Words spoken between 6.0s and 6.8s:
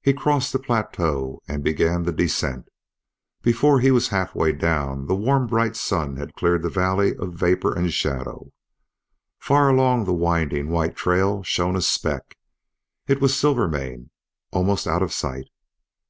had cleared the